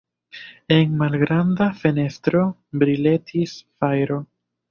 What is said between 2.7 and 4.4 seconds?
briletis fajro.